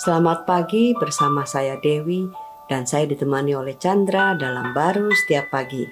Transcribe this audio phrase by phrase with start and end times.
[0.00, 2.24] Selamat pagi bersama saya Dewi
[2.72, 5.84] dan saya ditemani oleh Chandra dalam baru setiap pagi.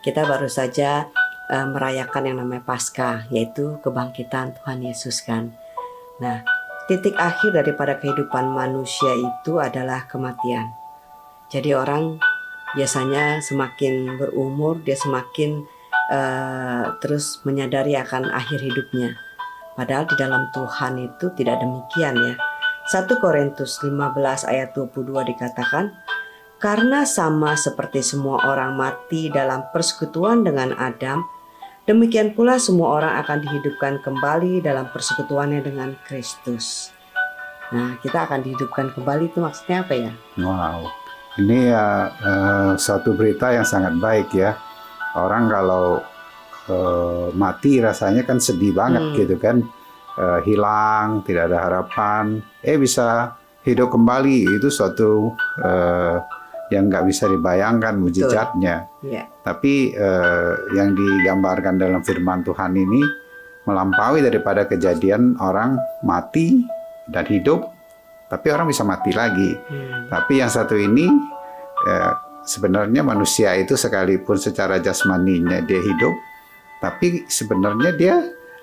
[0.00, 1.04] Kita baru saja
[1.52, 5.52] uh, merayakan yang namanya Paskah, yaitu kebangkitan Tuhan Yesus kan.
[6.24, 6.40] Nah,
[6.88, 10.72] titik akhir daripada kehidupan manusia itu adalah kematian.
[11.52, 12.16] Jadi orang
[12.72, 15.68] biasanya semakin berumur dia semakin
[16.08, 19.20] uh, terus menyadari akan akhir hidupnya.
[19.76, 22.47] Padahal di dalam Tuhan itu tidak demikian ya
[22.88, 25.92] 1 Korintus 15 ayat 22 dikatakan,
[26.56, 31.20] Karena sama seperti semua orang mati dalam persekutuan dengan Adam,
[31.84, 36.96] demikian pula semua orang akan dihidupkan kembali dalam persekutuannya dengan Kristus.
[37.76, 40.12] Nah, kita akan dihidupkan kembali itu maksudnya apa ya?
[40.40, 40.88] Wow,
[41.36, 44.56] ini ya uh, suatu berita yang sangat baik ya.
[45.12, 46.00] Orang kalau
[46.72, 49.14] uh, mati rasanya kan sedih banget hmm.
[49.20, 49.60] gitu kan
[50.18, 55.32] uh, hilang, tidak ada harapan, eh bisa hidup kembali itu suatu
[55.62, 56.16] uh,
[56.68, 58.90] yang nggak bisa dibayangkan mujizatnya.
[59.00, 59.30] Yeah.
[59.46, 63.00] Tapi uh, yang digambarkan dalam Firman Tuhan ini
[63.64, 66.64] melampaui daripada kejadian orang mati
[67.08, 67.68] dan hidup,
[68.28, 69.52] tapi orang bisa mati lagi.
[69.68, 70.08] Hmm.
[70.08, 71.08] Tapi yang satu ini
[72.48, 76.16] sebenarnya manusia itu sekalipun secara jasmaninya dia hidup,
[76.80, 78.16] tapi sebenarnya dia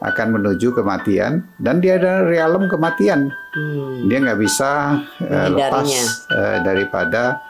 [0.06, 3.34] akan menuju kematian dan dia ada realem kematian.
[3.58, 4.06] Hmm.
[4.06, 5.89] Dia nggak bisa uh, lepas
[6.30, 7.42] uh, daripada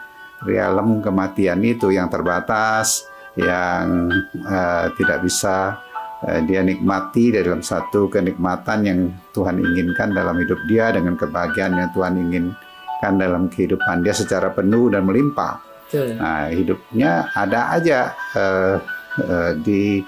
[0.47, 3.03] realem kematian itu yang terbatas,
[3.35, 4.07] yang
[4.47, 5.83] uh, tidak bisa
[6.23, 8.99] uh, dia nikmati dalam satu kenikmatan yang
[9.35, 14.87] Tuhan inginkan dalam hidup dia dengan kebahagiaan yang Tuhan inginkan dalam kehidupan dia secara penuh
[14.95, 15.59] dan melimpah.
[15.85, 16.17] Betul.
[16.17, 18.79] Nah, hidupnya ada aja uh,
[19.21, 20.01] uh, di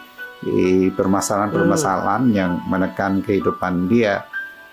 [0.93, 2.35] permasalahan-permasalahan hmm.
[2.35, 4.25] yang menekan kehidupan dia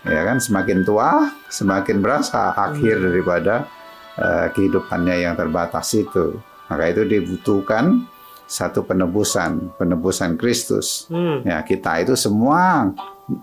[0.04, 3.04] ya kan semakin tua semakin berasa akhir hmm.
[3.08, 3.54] daripada
[4.20, 6.36] uh, kehidupannya yang terbatas itu
[6.68, 8.04] maka itu dibutuhkan
[8.44, 11.48] satu penebusan penebusan Kristus hmm.
[11.48, 12.92] ya kita itu semua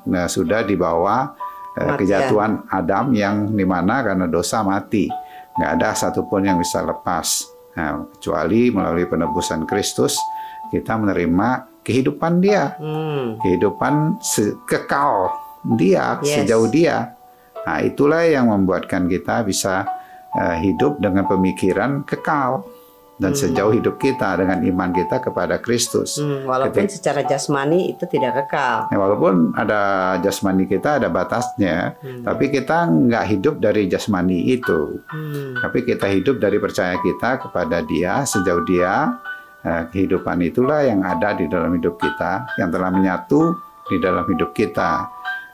[0.05, 1.33] nah, sudah dibawa
[1.73, 5.09] uh, kejatuhan Adam yang di mana karena dosa mati
[5.57, 10.13] nggak ada satupun yang bisa lepas nah, kecuali melalui penebusan Kristus
[10.69, 13.41] kita menerima kehidupan dia, hmm.
[13.41, 14.21] kehidupan
[14.69, 15.33] kekal
[15.77, 16.41] dia yes.
[16.41, 17.17] sejauh dia.
[17.61, 19.85] Nah, itulah yang membuatkan kita bisa
[20.33, 22.65] uh, hidup dengan pemikiran kekal
[23.21, 23.41] dan hmm.
[23.45, 26.17] sejauh hidup kita dengan iman kita kepada Kristus.
[26.17, 28.89] Hmm, walaupun Ketika, secara jasmani itu tidak kekal.
[28.89, 32.25] Ya, walaupun ada jasmani kita ada batasnya, hmm.
[32.25, 35.05] tapi kita nggak hidup dari jasmani itu.
[35.05, 35.53] Hmm.
[35.61, 39.13] Tapi kita hidup dari percaya kita kepada Dia sejauh Dia
[39.61, 43.53] Nah, kehidupan itulah yang ada di dalam hidup kita, yang telah menyatu
[43.85, 45.05] di dalam hidup kita.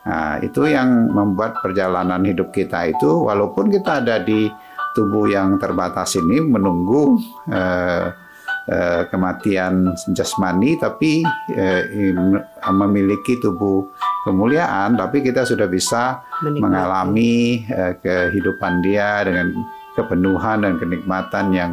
[0.08, 4.48] Nah, itu yang membuat perjalanan hidup kita itu, walaupun kita ada di
[4.96, 7.20] tubuh yang terbatas ini menunggu
[7.52, 8.08] eh,
[8.72, 12.16] eh, kematian jasmani, tapi eh,
[12.72, 13.92] memiliki tubuh
[14.24, 16.64] kemuliaan, tapi kita sudah bisa Menikmati.
[16.64, 17.36] mengalami
[17.68, 19.52] eh, kehidupan dia dengan
[20.00, 21.72] kepenuhan dan kenikmatan yang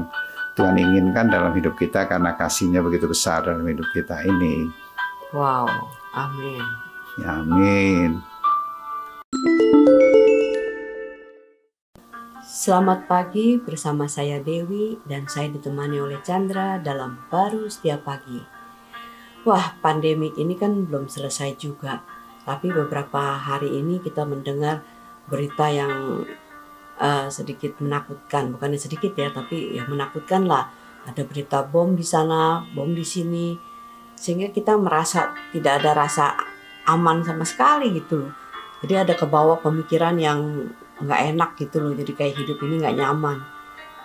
[0.54, 4.70] Tuhan inginkan dalam hidup kita karena kasihnya begitu besar dalam hidup kita ini.
[5.34, 5.66] Wow,
[6.14, 6.62] amin.
[7.18, 8.22] Ya, amin.
[12.46, 18.38] Selamat pagi bersama saya Dewi dan saya ditemani oleh Chandra dalam baru setiap pagi.
[19.42, 22.06] Wah, pandemi ini kan belum selesai juga.
[22.46, 24.86] Tapi beberapa hari ini kita mendengar
[25.26, 26.22] berita yang
[27.00, 28.52] uh, sedikit menakutkan.
[28.54, 30.70] Bukannya sedikit ya tapi ya menakutkan lah.
[31.04, 33.56] Ada berita bom di sana bom di sini.
[34.14, 36.34] Sehingga kita merasa tidak ada rasa
[36.88, 38.32] aman sama sekali gitu loh.
[38.84, 40.68] Jadi ada kebawa pemikiran yang
[41.00, 41.92] nggak enak gitu loh.
[41.96, 43.38] Jadi kayak hidup ini nggak nyaman.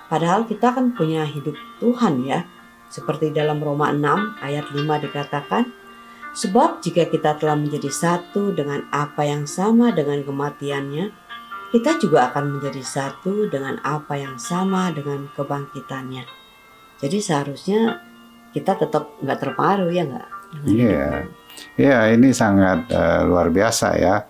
[0.10, 2.44] Padahal kita kan punya hidup Tuhan ya.
[2.90, 5.78] Seperti dalam Roma 6 ayat 5 dikatakan
[6.30, 11.10] Sebab jika kita telah menjadi satu dengan apa yang sama dengan kematiannya,
[11.70, 16.26] kita juga akan menjadi satu dengan apa yang sama dengan kebangkitannya.
[17.00, 18.02] Jadi seharusnya
[18.50, 20.30] kita tetap nggak terpengaruh ya nggak?
[20.66, 21.14] Iya, yeah.
[21.78, 24.26] iya yeah, ini sangat uh, luar biasa ya.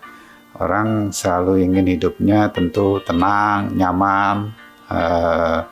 [0.59, 4.51] Orang selalu ingin hidupnya tentu tenang, nyaman,
[4.91, 5.63] uh,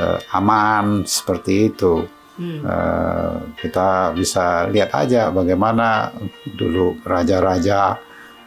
[0.00, 2.08] uh, aman seperti itu.
[2.40, 2.64] Hmm.
[2.64, 6.08] Uh, kita bisa lihat aja bagaimana
[6.56, 8.00] dulu raja-raja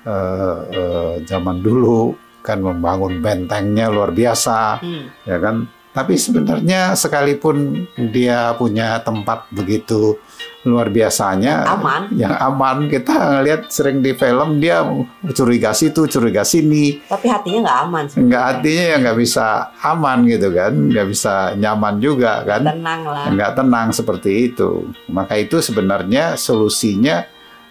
[0.10, 5.26] uh, uh, zaman dulu kan membangun bentengnya luar biasa, hmm.
[5.26, 5.66] ya kan.
[5.96, 10.20] Tapi sebenarnya sekalipun dia punya tempat begitu
[10.68, 12.12] luar biasanya aman.
[12.12, 12.92] yang aman.
[12.92, 14.84] Kita ngelihat sering di film dia
[15.32, 17.00] curiga situ curiga sini.
[17.06, 18.28] Tapi hatinya nggak aman sebenernya.
[18.28, 19.46] nggak hatinya ya nggak bisa
[19.86, 20.74] aman gitu kan?
[20.92, 22.62] Nggak bisa nyaman juga kan?
[22.66, 23.26] Tenang lah.
[23.32, 24.70] Nggak tenang seperti itu.
[25.08, 27.24] Maka itu sebenarnya solusinya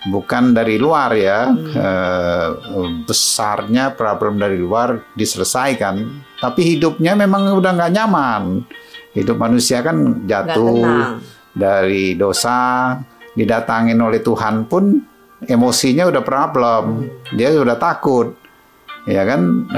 [0.09, 1.49] bukan dari luar ya.
[1.49, 1.71] Hmm.
[1.73, 2.49] eh,
[3.09, 5.97] besarnya problem dari luar diselesaikan.
[6.41, 8.43] Tapi hidupnya memang udah nggak nyaman.
[9.15, 11.17] Hidup manusia kan jatuh
[11.55, 12.91] dari dosa
[13.39, 14.99] didatangin oleh Tuhan pun
[15.47, 17.09] emosinya udah problem.
[17.33, 18.35] Dia sudah takut.
[19.07, 19.71] Ya kan?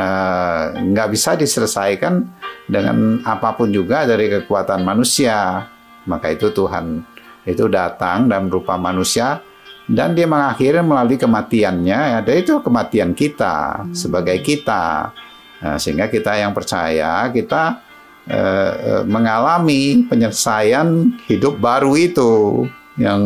[0.90, 2.24] Nggak bisa diselesaikan
[2.66, 5.68] dengan apa pun juga dari kekuatan manusia.
[6.08, 7.04] Maka itu Tuhan
[7.46, 9.38] itu datang dalam rupa manusia
[9.86, 15.14] dan dia mengakhiri melalui kematiannya ada itu kematian kita sebagai kita.
[15.56, 17.86] Nah, sehingga kita yang percaya kita
[18.26, 22.66] Eh, eh, mengalami penyelesaian hidup baru itu
[22.98, 23.22] yang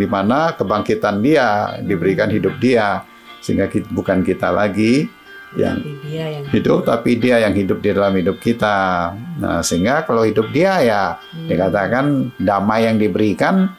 [0.00, 3.04] di mana kebangkitan dia diberikan hidup dia
[3.44, 5.04] sehingga kita, bukan kita lagi
[5.52, 6.80] yang, dia yang hidup.
[6.80, 9.12] tapi dia yang hidup di dalam hidup kita.
[9.36, 11.44] Nah sehingga kalau hidup dia ya hmm.
[11.52, 13.76] dikatakan damai yang diberikan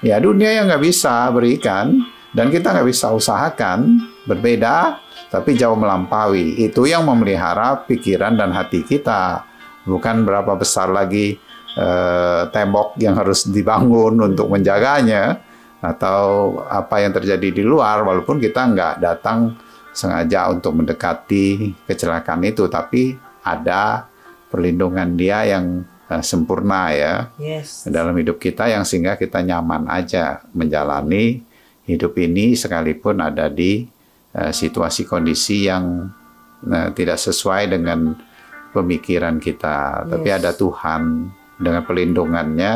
[0.00, 2.00] ya dunia yang nggak bisa berikan
[2.32, 5.00] dan kita nggak bisa usahakan berbeda
[5.30, 6.58] tapi jauh melampaui.
[6.58, 9.46] Itu yang memelihara pikiran dan hati kita.
[9.86, 11.38] Bukan berapa besar lagi
[11.78, 15.38] eh, tembok yang harus dibangun untuk menjaganya
[15.80, 19.56] atau apa yang terjadi di luar walaupun kita nggak datang
[19.96, 24.04] sengaja untuk mendekati kecelakaan itu tapi ada
[24.52, 25.80] perlindungan dia yang
[26.18, 27.86] sempurna ya yes.
[27.86, 31.38] dalam hidup kita yang sehingga kita nyaman aja menjalani
[31.86, 33.86] hidup ini sekalipun ada di
[34.34, 36.10] uh, situasi kondisi yang
[36.66, 38.18] uh, tidak sesuai dengan
[38.74, 40.10] pemikiran kita, yes.
[40.10, 42.72] tapi ada Tuhan dengan pelindungannya,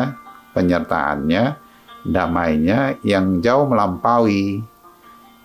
[0.51, 1.45] penyertaannya,
[2.03, 4.63] damainya yang jauh melampaui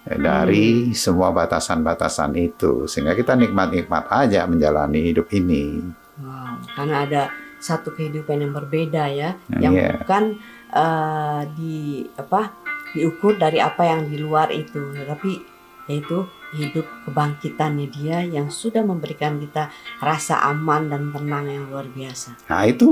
[0.09, 0.97] dari hmm.
[0.97, 5.85] semua batasan-batasan itu, sehingga kita nikmat-nikmat aja menjalani hidup ini.
[6.17, 7.23] Wow, karena ada
[7.59, 9.99] satu kehidupan yang berbeda ya, yang yeah.
[9.99, 10.39] bukan
[10.71, 12.55] uh, di apa
[12.95, 15.59] diukur dari apa yang di luar itu, tapi
[15.89, 16.21] yaitu
[16.53, 19.69] hidup kebangkitannya dia yang sudah memberikan kita
[20.01, 22.45] rasa aman dan tenang yang luar biasa.
[22.49, 22.89] Nah itu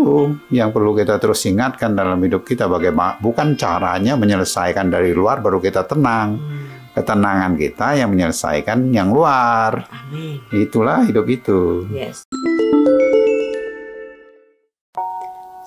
[0.49, 5.61] yang perlu kita terus ingatkan dalam hidup kita bagaimana bukan caranya menyelesaikan dari luar baru
[5.61, 6.37] kita tenang.
[6.37, 6.65] Hmm.
[6.97, 9.85] Ketenangan kita yang menyelesaikan yang luar.
[9.93, 10.41] Amin.
[10.49, 11.85] Itulah hidup itu.
[11.93, 12.25] Yes.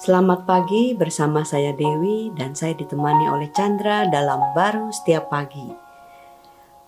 [0.00, 5.69] Selamat pagi bersama saya Dewi dan saya ditemani oleh Chandra dalam baru setiap pagi.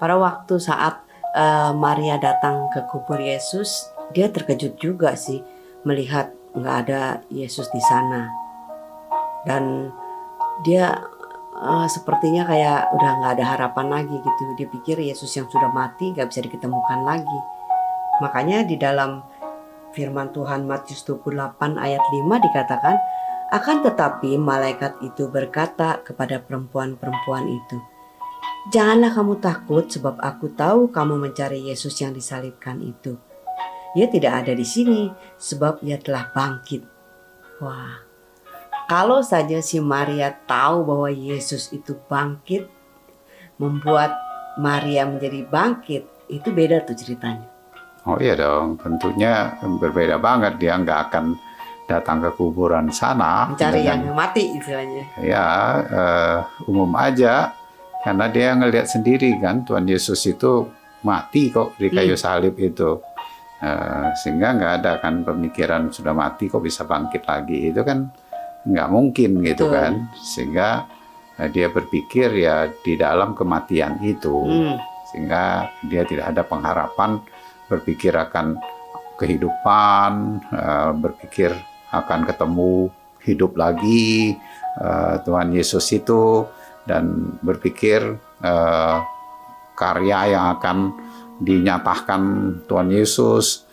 [0.00, 1.04] Pada waktu saat
[1.36, 5.44] uh, Maria datang ke kubur Yesus, dia terkejut juga sih
[5.84, 8.32] melihat nggak ada Yesus di sana.
[9.44, 9.92] Dan
[10.64, 10.96] dia
[11.60, 14.42] uh, sepertinya kayak udah nggak ada harapan lagi gitu.
[14.56, 17.40] Dia pikir Yesus yang sudah mati nggak bisa diketemukan lagi.
[18.24, 19.20] Makanya di dalam
[19.92, 22.96] firman Tuhan Matius 28 ayat 5 dikatakan,
[23.52, 27.78] akan tetapi malaikat itu berkata kepada perempuan-perempuan itu,
[28.72, 33.18] Janganlah kamu takut sebab aku tahu kamu mencari Yesus yang disalibkan itu.
[33.92, 36.86] Ia tidak ada di sini sebab ia telah bangkit.
[37.60, 38.06] Wah,
[38.88, 42.70] kalau saja si Maria tahu bahwa Yesus itu bangkit,
[43.60, 44.16] membuat
[44.56, 47.51] Maria menjadi bangkit, itu beda tuh ceritanya.
[48.02, 50.58] Oh iya dong, tentunya berbeda banget.
[50.58, 51.24] Dia nggak akan
[51.86, 53.50] datang ke kuburan sana.
[53.50, 55.04] Mencari dengan, yang mati istilahnya.
[55.22, 55.46] Ya,
[55.86, 57.54] uh, umum aja
[58.02, 60.66] karena dia ngelihat sendiri kan Tuhan Yesus itu
[61.06, 62.22] mati kok di kayu hmm.
[62.22, 62.98] salib itu.
[63.62, 68.10] Uh, sehingga nggak ada kan pemikiran sudah mati kok bisa bangkit lagi itu kan
[68.66, 69.78] nggak mungkin gitu Betul.
[69.78, 70.68] kan sehingga
[71.38, 74.74] uh, dia berpikir ya di dalam kematian itu hmm.
[75.06, 77.22] sehingga dia tidak ada pengharapan
[77.72, 78.60] berpikir akan
[79.16, 80.12] kehidupan
[80.52, 81.56] uh, berpikir
[81.88, 82.92] akan ketemu
[83.24, 84.36] hidup lagi
[84.76, 86.44] uh, Tuhan Yesus itu
[86.84, 88.02] dan berpikir
[88.44, 88.96] uh,
[89.78, 90.76] karya yang akan
[91.40, 92.22] dinyatakan
[92.68, 93.66] Tuhan Yesus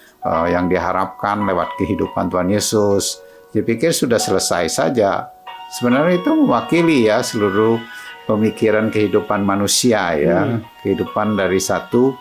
[0.51, 3.23] yang diharapkan lewat kehidupan Tuhan Yesus.
[3.55, 5.31] Dipikir sudah selesai saja.
[5.71, 7.79] Sebenarnya itu mewakili ya seluruh
[8.27, 10.39] pemikiran kehidupan manusia ya.
[10.43, 10.65] Hmm.
[10.81, 12.19] kehidupan dari satu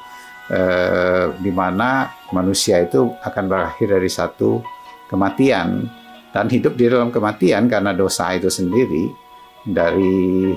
[0.53, 4.61] uh, di mana manusia itu akan berakhir dari satu
[5.09, 5.89] kematian
[6.33, 9.09] dan hidup di dalam kematian karena dosa itu sendiri
[9.65, 10.53] dari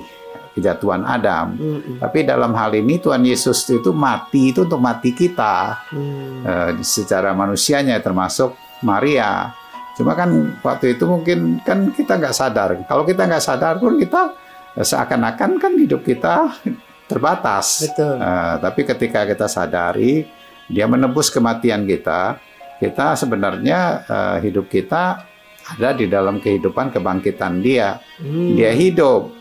[0.52, 1.56] kejatuhan Adam.
[1.56, 1.96] Mm-hmm.
[2.04, 6.44] Tapi dalam hal ini Tuhan Yesus itu mati itu untuk mati kita mm.
[6.44, 9.56] uh, secara manusianya termasuk Maria.
[9.96, 12.76] Cuma kan waktu itu mungkin kan kita nggak sadar.
[12.84, 14.36] Kalau kita nggak sadar pun kita
[14.76, 16.48] seakan-akan kan hidup kita
[17.12, 17.92] terbatas.
[17.92, 18.16] Betul.
[18.16, 20.24] Uh, tapi ketika kita sadari
[20.72, 22.40] dia menebus kematian kita,
[22.80, 25.28] kita sebenarnya uh, hidup kita
[25.62, 28.00] ada di dalam kehidupan kebangkitan dia.
[28.18, 28.56] Hmm.
[28.56, 29.36] Dia hidup.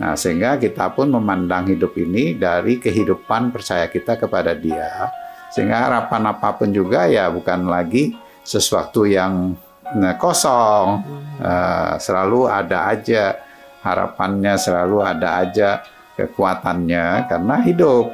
[0.00, 5.12] Nah, sehingga kita pun memandang hidup ini dari kehidupan percaya kita kepada dia.
[5.52, 9.52] Sehingga harapan apa pun juga ya bukan lagi sesuatu yang
[9.92, 11.04] nah, kosong.
[11.40, 13.36] Uh, selalu ada aja
[13.84, 15.84] harapannya, selalu ada aja
[16.16, 18.10] kekuatannya karena hidup.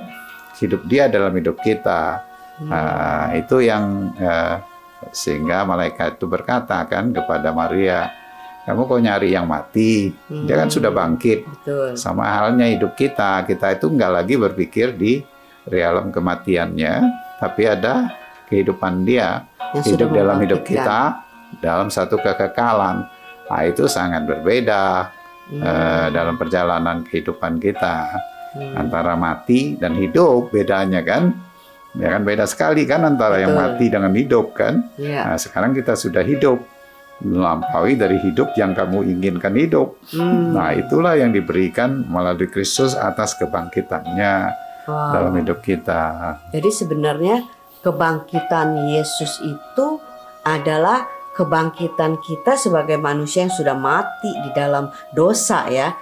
[0.56, 2.24] Hidup dia dalam hidup kita.
[2.56, 4.64] Uh, itu yang uh,
[5.12, 8.08] sehingga malaikat itu berkata kan kepada Maria,
[8.64, 10.08] kamu kok nyari yang mati?
[10.26, 10.48] Hmm.
[10.48, 11.00] Dia kan sudah hmm.
[11.00, 11.38] bangkit.
[11.44, 11.88] Betul.
[12.00, 15.20] Sama halnya hidup kita, kita itu nggak lagi berpikir di
[15.68, 16.94] realem kematiannya,
[17.38, 18.10] tapi ada
[18.50, 21.22] kehidupan dia, yang hidup dalam hidup kita,
[21.62, 23.06] dalam satu kekekalan.
[23.46, 25.14] Nah, itu sangat berbeda
[25.52, 25.62] hmm.
[25.62, 28.10] uh, dalam perjalanan kehidupan kita
[28.56, 28.74] hmm.
[28.76, 31.34] antara mati dan hidup bedanya kan
[31.96, 33.44] ya kan beda sekali kan antara Betul.
[33.48, 35.32] yang mati dengan hidup kan ya.
[35.32, 36.60] nah sekarang kita sudah hidup
[37.24, 39.96] melampaui dari hidup yang kamu inginkan hidup.
[40.12, 40.52] Hmm.
[40.52, 44.52] Nah, itulah yang diberikan melalui Kristus atas kebangkitannya
[44.84, 45.12] wow.
[45.16, 46.36] dalam hidup kita.
[46.52, 47.40] Jadi sebenarnya
[47.80, 49.86] kebangkitan Yesus itu
[50.44, 55.92] adalah kebangkitan kita sebagai manusia yang sudah mati di dalam dosa ya.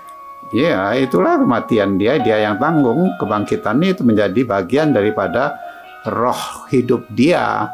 [0.54, 3.10] Iya, itulah kematian dia, dia yang tanggung.
[3.18, 5.58] Kebangkitannya itu menjadi bagian daripada
[6.06, 7.66] roh hidup dia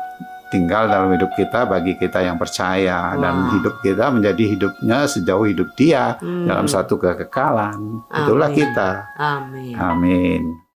[0.50, 3.23] tinggal dalam hidup kita bagi kita yang percaya wow.
[3.23, 6.50] dan hidup kita menjadi hidupnya sejauh hidup dia hmm.
[6.50, 8.02] dalam satu kekekalan.
[8.11, 8.19] Amin.
[8.19, 8.90] Itulah kita.
[9.14, 9.75] Amin.
[9.79, 10.70] Amin.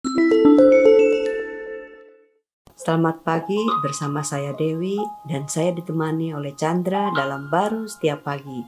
[2.82, 4.98] Selamat pagi bersama saya Dewi
[5.30, 8.66] dan saya ditemani oleh Chandra dalam baru setiap pagi.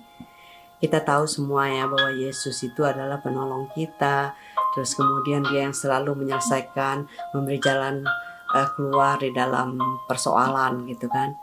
[0.78, 4.38] Kita tahu semua ya bahwa Yesus itu adalah penolong kita.
[4.78, 8.06] Terus kemudian dia yang selalu menyelesaikan, memberi jalan
[8.54, 11.34] uh, keluar di dalam persoalan gitu kan.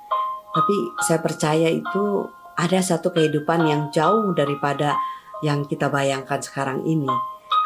[0.54, 2.22] Tapi saya percaya itu
[2.54, 4.94] ada satu kehidupan yang jauh daripada
[5.42, 7.10] yang kita bayangkan sekarang ini.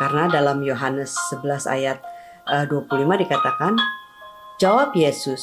[0.01, 2.01] Karena dalam Yohanes 11 ayat
[2.49, 3.77] eh, uh, 25 dikatakan,
[4.63, 5.43] Jawab Yesus,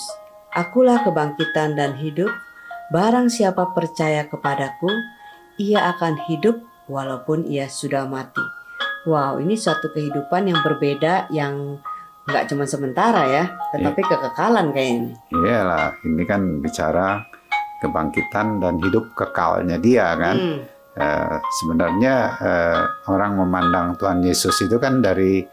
[0.56, 2.32] Akulah kebangkitan dan hidup,
[2.96, 4.88] barang siapa percaya kepadaku,
[5.60, 8.40] ia akan hidup walaupun ia sudah mati.
[9.04, 11.76] Wow, ini suatu kehidupan yang berbeda yang
[12.24, 13.44] nggak cuma sementara ya,
[13.76, 14.10] tetapi yeah.
[14.16, 15.12] kekekalan kayaknya.
[15.28, 17.28] Iyalah, ini kan bicara
[17.84, 20.38] kebangkitan dan hidup kekalnya dia kan.
[20.40, 20.60] Hmm.
[20.92, 25.44] Uh, sebenarnya uh, orang memandang Tuhan Yesus itu kan dari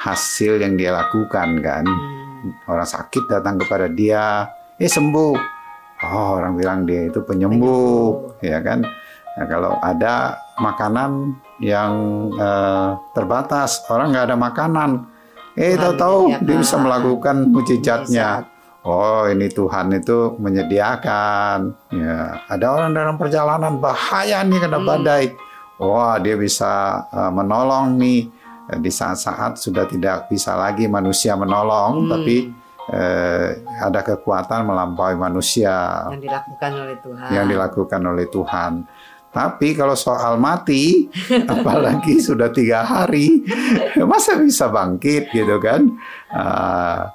[0.00, 1.84] hasil yang dia lakukan kan.
[1.88, 2.19] Hmm.
[2.68, 4.48] Orang sakit datang kepada dia,
[4.80, 5.34] eh sembuh.
[6.00, 8.44] Oh, orang bilang dia itu penyembuh, penyembuh.
[8.44, 8.80] ya kan.
[9.36, 11.92] Nah, kalau ada makanan yang
[12.34, 14.90] uh, terbatas, orang nggak ada makanan,
[15.58, 18.46] Eh tahu-tahu dia bisa melakukan mujizatnya.
[18.80, 21.58] Oh ini Tuhan itu menyediakan.
[21.92, 24.88] Ya ada orang dalam perjalanan bahaya nih kena hmm.
[24.88, 25.24] badai.
[25.80, 28.28] Wah oh, dia bisa uh, menolong nih
[28.78, 32.10] di saat-saat sudah tidak bisa lagi manusia menolong, hmm.
[32.12, 32.36] tapi
[32.94, 33.48] eh,
[33.82, 37.28] ada kekuatan melampaui manusia yang dilakukan oleh Tuhan.
[37.34, 38.72] Yang dilakukan oleh Tuhan.
[39.30, 41.06] Tapi kalau soal mati,
[41.54, 43.46] apalagi sudah tiga hari,
[44.02, 45.86] masa bisa bangkit gitu kan?
[46.34, 47.06] Uh,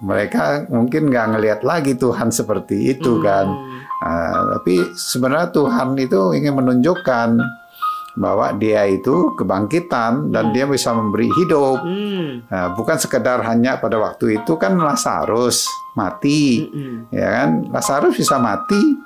[0.00, 3.22] mereka mungkin nggak ngelihat lagi Tuhan seperti itu hmm.
[3.22, 3.46] kan.
[4.00, 7.36] Uh, tapi sebenarnya Tuhan itu ingin menunjukkan
[8.18, 10.54] bahwa dia itu kebangkitan dan hmm.
[10.54, 11.78] dia bisa memberi hidup.
[11.78, 12.42] Hmm.
[12.50, 17.14] Uh, bukan sekedar hanya pada waktu itu kan Lazarus mati, hmm.
[17.14, 17.48] ya kan?
[17.70, 18.98] Lazarus bisa mati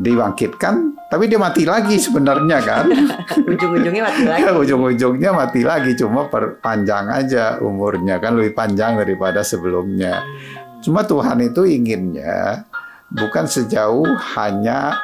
[0.00, 2.86] dibangkitkan, tapi dia mati lagi sebenarnya kan.
[3.50, 4.42] Ujung-ujungnya mati lagi.
[4.62, 10.22] Ujung-ujungnya mati lagi, cuma perpanjang aja umurnya kan lebih panjang daripada sebelumnya.
[10.22, 10.78] Hmm.
[10.80, 12.64] Cuma Tuhan itu inginnya
[13.10, 14.06] bukan sejauh
[14.38, 14.96] hanya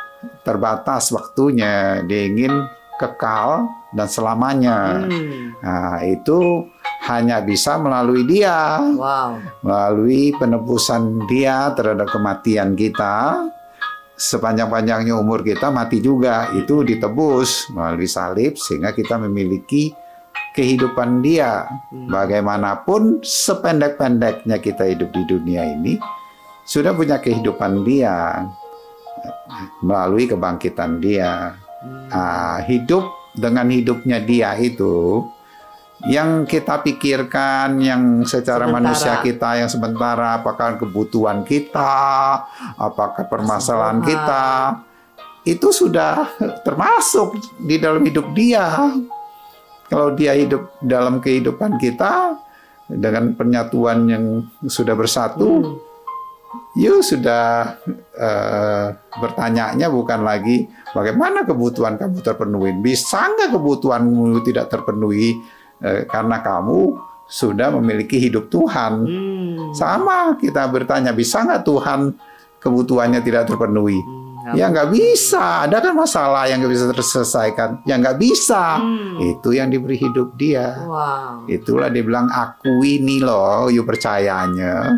[0.46, 2.54] terbatas waktunya, dia ingin
[2.96, 5.04] kekal dan selamanya.
[5.04, 5.56] Hmm.
[5.60, 6.66] Nah, itu
[7.06, 8.80] hanya bisa melalui dia.
[8.80, 9.40] Wow.
[9.62, 13.46] Melalui penebusan dia terhadap kematian kita
[14.16, 19.92] sepanjang-panjangnya umur kita mati juga itu ditebus melalui salib sehingga kita memiliki
[20.56, 22.08] kehidupan dia hmm.
[22.08, 26.00] bagaimanapun sependek-pendeknya kita hidup di dunia ini
[26.64, 28.48] sudah punya kehidupan dia
[29.84, 31.52] melalui kebangkitan dia
[31.84, 33.04] nah, hidup
[33.36, 35.24] dengan hidupnya dia itu
[36.08, 38.76] yang kita pikirkan yang secara sementara.
[38.76, 42.44] manusia kita yang sementara apakah kebutuhan kita
[42.76, 44.44] apakah permasalahan kita
[45.48, 48.92] itu sudah termasuk di dalam hidup dia
[49.86, 52.34] kalau dia hidup dalam kehidupan kita
[52.86, 54.24] dengan penyatuan yang
[54.66, 55.85] sudah bersatu, hmm.
[56.76, 57.80] You sudah
[58.14, 62.70] uh, bertanyanya bukan lagi bagaimana kebutuhan kamu terpenuhi.
[62.84, 65.40] Bisa nggak kebutuhanmu tidak terpenuhi
[65.80, 68.92] uh, karena kamu sudah memiliki hidup Tuhan.
[69.02, 69.74] Hmm.
[69.74, 72.14] Sama kita bertanya, bisa nggak Tuhan
[72.62, 73.98] kebutuhannya tidak terpenuhi?
[73.98, 74.54] Hmm.
[74.54, 78.78] Ya nggak bisa, ada kan masalah yang nggak bisa terselesaikan, yang nggak bisa.
[78.78, 79.18] Hmm.
[79.18, 80.78] Itu yang diberi hidup dia.
[80.86, 81.50] Wow.
[81.50, 84.94] Itulah dia bilang aku ini loh, you percayanya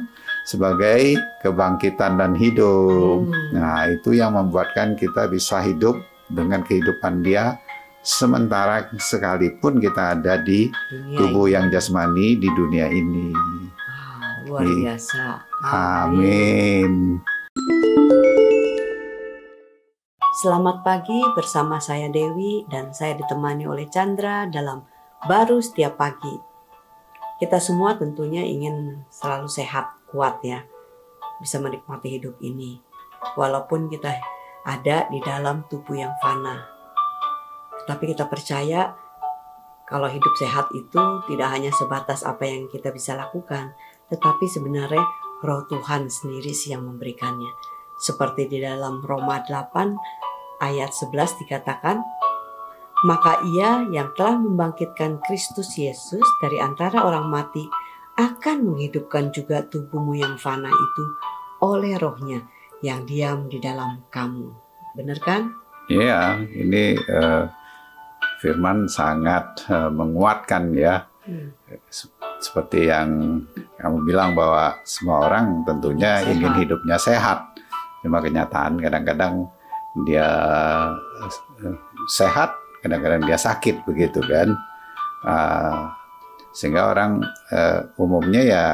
[0.48, 3.28] sebagai kebangkitan dan hidup.
[3.28, 3.52] Hmm.
[3.52, 6.00] Nah itu yang membuatkan kita bisa hidup
[6.32, 7.60] dengan kehidupan dia
[8.00, 11.52] sementara sekalipun kita ada di dunia tubuh ini.
[11.52, 13.28] yang jasmani di dunia ini.
[14.48, 15.22] Wow, luar biasa.
[15.68, 17.20] Amin.
[20.40, 24.86] Selamat pagi bersama saya Dewi dan saya ditemani oleh Chandra dalam
[25.26, 26.38] Baru Setiap Pagi.
[27.42, 30.64] Kita semua tentunya ingin selalu sehat, kuat ya.
[31.38, 32.80] Bisa menikmati hidup ini.
[33.38, 34.14] Walaupun kita
[34.68, 36.68] ada di dalam tubuh yang fana.
[37.88, 38.92] Tapi kita percaya
[39.88, 43.72] kalau hidup sehat itu tidak hanya sebatas apa yang kita bisa lakukan,
[44.12, 45.00] tetapi sebenarnya
[45.40, 47.48] roh Tuhan sendiri sih yang memberikannya.
[47.96, 52.04] Seperti di dalam Roma 8 ayat 11 dikatakan,
[53.08, 57.64] maka ia yang telah membangkitkan Kristus Yesus dari antara orang mati
[58.18, 61.04] akan menghidupkan juga tubuhmu yang fana itu
[61.62, 62.42] oleh rohnya
[62.82, 64.50] yang diam di dalam kamu.
[64.98, 65.54] Benar kan?
[65.86, 67.46] Iya, ini uh,
[68.42, 71.06] firman sangat uh, menguatkan ya.
[71.22, 71.54] Hmm.
[72.38, 73.42] Seperti yang
[73.78, 76.30] kamu bilang bahwa semua orang tentunya sehat.
[76.34, 77.38] ingin hidupnya sehat.
[78.02, 79.50] Cuma kenyataan kadang-kadang
[80.06, 80.30] dia
[81.66, 84.54] eh, sehat, kadang-kadang dia sakit begitu kan.
[85.26, 85.97] Uh,
[86.58, 87.22] sehingga orang
[87.54, 88.66] uh, umumnya ya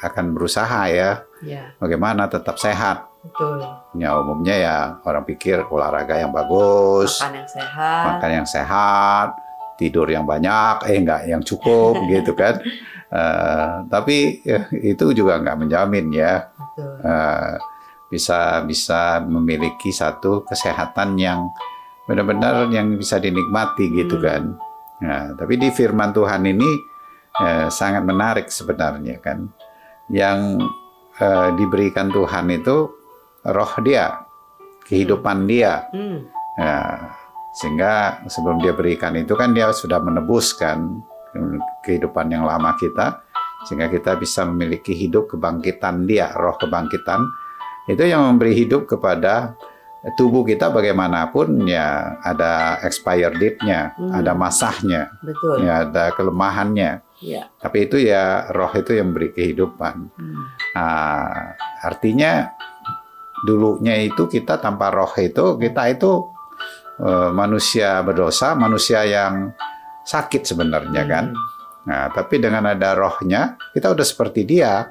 [0.00, 1.76] akan berusaha ya, ya.
[1.76, 3.04] bagaimana tetap sehat.
[3.20, 3.60] Betul.
[4.00, 9.28] Ya umumnya ya orang pikir olahraga yang bagus, makan yang sehat, makan yang sehat,
[9.76, 12.64] tidur yang banyak, eh enggak yang cukup gitu kan.
[13.12, 16.48] Uh, tapi uh, itu juga nggak menjamin ya.
[16.48, 16.96] Betul.
[17.04, 17.52] Uh,
[18.06, 21.50] bisa bisa memiliki satu kesehatan yang
[22.06, 24.24] benar-benar yang bisa dinikmati gitu hmm.
[24.24, 24.42] kan.
[25.04, 26.70] Nah, tapi di firman Tuhan ini
[27.42, 29.44] eh, sangat menarik sebenarnya kan.
[30.08, 30.64] Yang
[31.20, 32.76] eh, diberikan Tuhan itu
[33.44, 34.24] roh dia,
[34.88, 35.48] kehidupan hmm.
[35.48, 35.72] dia.
[35.92, 36.18] Hmm.
[36.56, 37.12] Nah,
[37.56, 41.00] sehingga sebelum dia berikan itu kan dia sudah menebuskan
[41.84, 43.24] kehidupan yang lama kita
[43.64, 47.24] sehingga kita bisa memiliki hidup kebangkitan dia, roh kebangkitan
[47.88, 49.56] itu yang memberi hidup kepada
[50.14, 54.14] tubuh kita bagaimanapun ya ada expire date-nya, hmm.
[54.14, 55.66] ada masahnya, Betul.
[55.66, 57.02] ya ada kelemahannya.
[57.18, 57.50] Ya.
[57.58, 59.94] Tapi itu ya roh itu yang memberi kehidupan.
[60.14, 60.42] Hmm.
[60.78, 62.54] Nah, artinya
[63.42, 66.22] dulunya itu kita tanpa roh itu kita itu
[67.02, 69.50] uh, manusia berdosa, manusia yang
[70.06, 71.10] sakit sebenarnya hmm.
[71.10, 71.26] kan.
[71.86, 74.86] Nah, tapi dengan ada rohnya kita udah seperti dia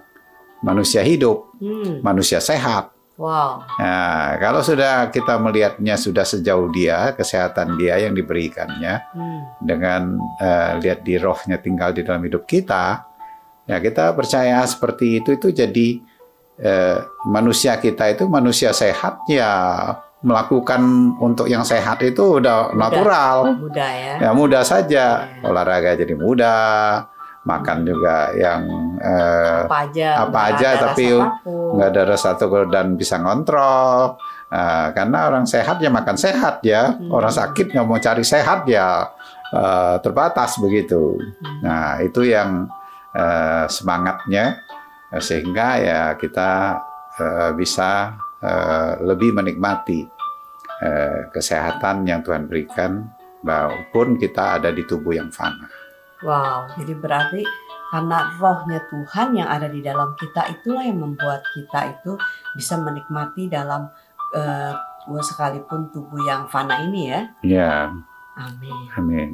[0.60, 2.04] manusia hidup, hmm.
[2.04, 2.94] manusia sehat.
[3.15, 3.63] Wow.
[3.80, 9.39] Nah, kalau sudah kita melihatnya sudah sejauh dia, kesehatan dia yang diberikannya, hmm.
[9.63, 13.08] dengan uh, lihat di rohnya tinggal di dalam hidup kita,
[13.63, 15.88] ya kita percaya seperti itu itu jadi
[16.60, 16.97] uh,
[17.32, 19.51] manusia kita itu manusia sehat ya
[20.19, 20.82] melakukan
[21.21, 22.80] untuk yang sehat itu udah mudah.
[22.84, 25.45] natural, mudah ya, ya mudah saja ya.
[25.45, 27.14] olahraga jadi mudah
[27.45, 28.62] makan juga yang
[28.97, 31.13] eh, apa aja, apa aja tapi
[31.45, 34.17] nggak ada rasa takut dan bisa ngontrol.
[34.45, 37.10] Uh, karena orang sehat ya makan sehat ya, hmm.
[37.12, 39.10] orang sakit nggak mau cari sehat ya
[39.51, 41.17] uh, terbatas begitu.
[41.17, 41.60] Hmm.
[41.65, 42.69] Nah itu yang
[43.17, 44.62] uh, semangatnya
[45.17, 46.77] sehingga ya kita
[47.19, 50.05] uh, bisa uh, lebih menikmati
[50.81, 53.12] uh, kesehatan yang Tuhan berikan
[53.45, 55.85] maupun kita ada di tubuh yang fana.
[56.26, 57.42] Wow, jadi berarti
[57.94, 62.18] karena rohnya Tuhan yang ada di dalam kita itulah yang membuat kita itu
[62.58, 63.88] bisa menikmati dalam
[64.34, 64.74] uh,
[65.22, 67.22] sekalipun tubuh yang fana ini ya.
[67.46, 67.74] Ya.
[68.36, 68.90] Amin.
[68.98, 69.32] Amin.